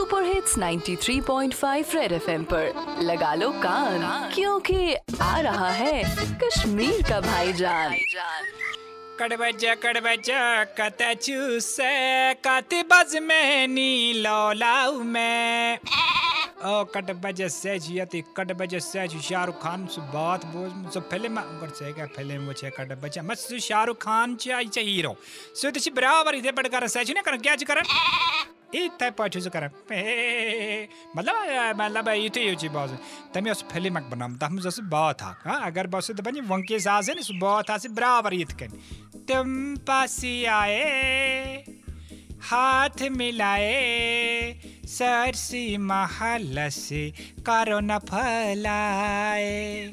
Super 0.00 0.24
hits 0.24 0.56
93.5 0.58 1.94
red 1.94 2.12
FM 2.12 2.44
पर। 2.52 3.00
लगा 3.02 3.32
लो 3.34 3.50
कान, 3.62 4.30
क्योंकि 4.34 4.94
आ 5.22 5.40
रहा 5.40 5.68
है 5.70 6.02
कश्मीर 6.42 7.02
का 7.08 7.20
भाईजान। 7.20 7.96
कड़बजा 9.18 9.74
कड़बजा 9.82 10.40
कत 10.80 11.02
चूसे 11.22 12.32
बज 12.92 13.16
में, 13.22 13.68
नी 13.68 14.12
लौलाऊ 14.16 15.02
में। 15.04 15.78
ओ 16.60 16.84
कट 16.94 17.10
बजे 17.20 17.48
से 17.48 17.78
जियती 17.78 18.20
कट 18.36 18.52
बजे 18.56 18.80
से 18.80 19.06
जी 19.08 19.20
शाहरुख 19.20 19.62
खान 19.62 19.86
सु 19.86 20.00
बात 20.14 20.44
बोझ 20.46 20.92
सो 20.94 21.00
फ़िल्म 21.10 21.40
कर 21.60 21.68
से 21.76 21.92
का 21.92 22.06
फ़िल्म 22.16 22.46
वो 22.46 22.52
छे 22.52 22.70
कट 22.70 23.00
बजे 23.02 23.34
सु 23.36 23.58
शाहरुख 23.60 24.02
खान 24.02 24.34
चे 24.36 24.80
हीरो 24.80 25.14
सो 25.54 25.70
तिची 25.70 25.90
बराबर 25.92 26.34
इथे 26.36 26.52
पड 26.52 26.68
कर 26.68 26.86
से 26.88 27.04
ने 27.04 27.22
कर, 27.22 27.36
क्या 27.36 27.56
च 27.56 27.64
कर 28.72 28.78
इथे 28.78 29.10
पछु 29.10 29.50
कर। 29.50 29.64
मतलब 31.16 31.76
मतलब 31.76 32.08
इथे 32.08 32.40
यो 32.40 32.54
ची 32.54 32.68
बाज 32.68 32.90
तमे 33.34 33.50
उस 33.50 33.64
फ़िल्म 33.72 34.00
बनाम 34.10 34.36
तम 34.36 34.58
जस 34.60 34.78
बात 34.86 35.22
हा 35.22 35.34
हाँ, 35.44 35.60
अगर 35.66 35.86
बस 35.86 36.10
तो 36.10 36.22
बनी 36.22 36.40
वंके 36.42 36.78
सासे 36.80 37.14
ने 37.14 37.22
सु 37.22 37.34
बात 37.38 37.70
हा 37.70 37.78
से 37.78 37.88
बराबर 37.90 38.34
इत 38.34 38.52
कन 38.52 38.70
तुम 39.28 39.76
पासी 39.86 40.44
आए, 40.44 41.64
हाथ 42.42 43.02
मिलाए 43.10 44.60
सरसी 44.86 45.76
महल 45.78 46.68
से 46.70 47.02
करो 47.46 47.80
न 47.80 47.98
फलाए। 48.00 49.90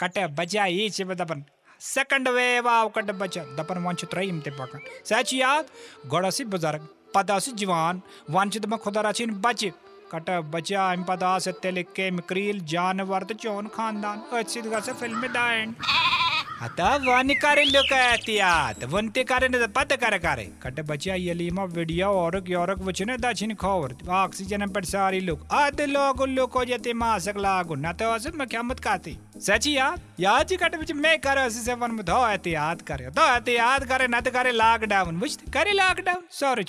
कट 0.00 0.18
बजाई 0.38 0.88
चे 0.90 1.04
दपन 1.04 1.44
सेकंड 1.80 2.28
वेव 2.28 2.68
आव 2.68 2.88
कट 2.88 3.10
बचा 3.18 3.42
दपन 3.56 3.78
वंच 3.84 4.04
त्रयम 4.04 4.40
ते 4.40 4.50
पकन 4.50 4.80
सच 5.04 5.34
याद? 5.34 5.66
गोड़सी 6.06 6.44
बुज़ुर्ग। 6.46 6.88
पदासी 7.14 7.52
जवान 7.54 8.02
वंच 8.30 8.58
दम 8.58 8.76
खुदा 8.76 9.00
रचिन 9.00 9.30
बच। 9.40 9.64
कट 10.12 10.30
बचा 10.52 10.90
अम 10.92 11.02
पे 11.10 11.52
तेल 11.62 11.82
के 11.96 12.10
मकरील 12.10 12.60
जानवर 12.66 13.22
तो 13.22 13.34
चौन 13.36 13.66
खानदान। 13.68 14.22
अच्छी 14.32 14.62
से 14.62 14.92
फ़िल्म 14.92 15.26
दाइन 15.28 15.74
बचिया 16.62 18.48
ऑक्सीजन 24.24 24.66
पर 24.66 24.84
सारी 24.84 25.20
लोग 25.20 25.48
लोग. 25.86 26.28
लोग 26.28 26.50
को 26.50 26.64
जते 26.64 26.92
बिच 30.76 30.92
एहतियात 32.30 32.82
करे 32.82 33.10
तो 33.10 33.32
एहतियात 33.32 33.84
करे. 33.84 34.06
न 34.10 34.20
करे 34.20 34.52
लॉकडाउन 34.52 35.20
करे 35.28 35.72
लॉकडाउन 35.72 36.22
सॉरी 36.30 36.64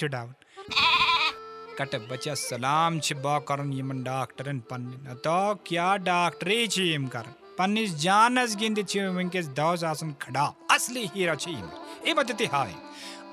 कट 1.80 1.96
बच्चा 2.12 2.34
सलाम 2.34 3.00
छिबा 3.00 3.40
करन 3.40 3.74
यमन 3.74 4.04
डॉक्टरन 4.04 4.60
पन्न. 4.60 5.14
तो 5.14 5.56
क्या 5.68 5.96
डॉक्टरी 5.98 6.68
छिम 6.68 7.08
करन. 7.08 7.34
छ 7.62 8.98
वंकस 9.16 9.48
दवस 9.48 9.84
आसन 9.84 10.12
खड़ा। 10.22 10.46
असली 10.72 11.06
हीरा 11.16 11.36
छ 11.36 11.48
यम 11.48 11.70
ए 12.08 12.14
बतते 12.14 12.46
हाय। 12.46 12.74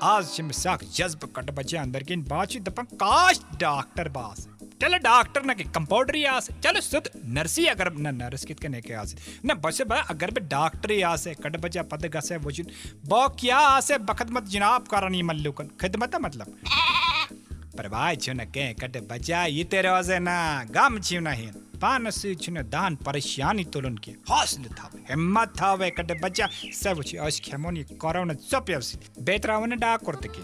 आज 0.02 0.32
छिम 0.32 0.50
साख 0.50 0.84
जज्ब 0.84 1.24
कट 1.36 1.50
बच्चे 1.50 1.76
अंदर 1.76 2.02
किन 2.02 2.22
बात 2.22 2.50
छ 2.50 2.56
दपन 2.58 2.84
काश 2.94 3.40
डॉक्टर 3.60 4.08
बास। 4.08 4.46
चल 4.82 4.96
डॉक्टर 4.98 5.42
ना 5.42 5.54
के 5.54 5.64
कंपाउंडर 5.64 6.14
ही 6.14 6.24
आसे। 6.24 6.52
चलो 6.64 6.80
सुत 6.80 7.10
नर्सी 7.26 7.64
अगर 7.66 7.92
न 7.92 8.14
नर्स 8.14 8.44
कित 8.44 8.60
कने 8.60 8.80
के 8.80 8.94
आसे। 8.94 9.16
न 9.46 9.54
बसे 9.54 9.84
बा 9.84 9.96
अगर 9.96 10.30
बे 10.30 10.40
डॉक्टर 10.40 10.90
ही 10.90 11.00
आसे 11.02 11.34
कट 11.34 11.56
बच्चा 11.56 11.82
पद 11.82 12.06
गसे 12.06 12.36
वजुन। 12.36 12.66
बो 13.08 13.28
क्या 13.28 13.58
आसे 13.58 13.98
बखदमत 13.98 14.44
जनाब 14.44 14.86
करनी 14.86 15.22
मल्लुकन 15.22 15.70
खिदमत 15.80 16.16
मतलब। 16.16 16.48
परवाह 17.78 18.14
छु 18.14 18.32
न 18.32 18.44
के 18.44 18.72
कट 18.74 18.96
बचा 19.10 19.44
ये 19.46 19.64
तेरे 19.64 19.90
वजे 19.90 20.18
ना। 20.18 20.64
गम 20.70 21.00
छु 21.00 21.20
नहीं 21.20 21.50
पान 21.78 22.10
से 22.10 22.34
छु 22.34 22.52
दान 22.52 22.96
परेशानी 22.96 23.64
तुलन 23.64 23.96
के 23.96 24.10
हौसले 24.30 24.68
था 24.70 24.90
हिम्मत 25.10 25.52
था 25.60 25.72
वे 25.74 25.90
कट 25.90 26.10
बचा 26.22 26.48
सब 26.74 27.02
छु 27.02 27.18
आज 27.22 27.40
खेमोनी 27.40 27.82
कोरोना 27.96 28.34
चप्यस 28.34 28.94
बेतरावन 29.20 29.76
डा 29.78 29.96
करते 29.98 30.28
के। 30.28 30.42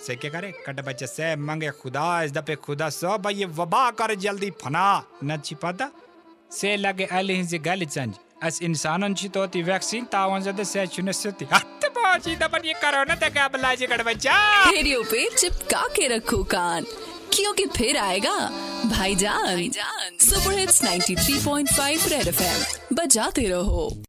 से 0.00 0.14
क्या 0.16 0.30
करे? 0.30 0.52
कट 0.66 0.80
बच्चे 0.80 1.06
से 1.06 1.34
मंगे 1.38 1.70
खुदा, 1.70 2.22
इस 2.22 2.32
दफे 2.32 2.54
खुदा 2.56 2.88
सब 2.90 3.28
ये 3.32 3.44
वबा 3.52 3.90
कर 3.90 4.14
जल्दी 4.16 4.50
फना। 4.62 4.86
न 5.24 5.36
छिपाता 5.44 5.90
से 6.52 6.76
लगे 6.76 7.04
अली 7.12 7.44
से 7.44 7.58
गल 7.60 7.84
चंज। 7.86 8.14
अस 8.42 8.62
इंसानन 8.62 9.14
छी 9.14 9.28
तो 9.28 9.46
ती 9.46 9.62
वैक्सीन 9.62 10.04
तावन 10.04 10.40
जदे 10.40 10.64
से 10.64 10.86
चुने 10.86 11.12
सती 11.12 11.46
हत 11.52 11.90
बाजी 11.90 12.36
दबन 12.36 12.66
ये 12.66 12.74
कोरोना 12.74 13.14
तक 13.20 13.36
अब 13.38 13.56
लाजे 13.56 13.86
कट 13.86 14.04
बच्चा। 14.06 14.34
रेडियो 14.70 15.02
पे 15.02 15.28
चिपका 15.30 15.86
के 15.88 16.08
रखो 16.08 16.42
कान। 16.46 16.86
क्योंकि 17.40 17.66
फिर 17.66 17.96
आएगा। 17.96 18.38
भाई 18.86 19.14
भाईजान। 19.14 20.16
सुपर 20.20 20.58
हिट्स 20.58 20.82
93.5 20.82 22.08
रेड 22.08 22.28
एफएम 22.28 22.96
बजाते 22.96 23.42
रहो। 23.42 24.02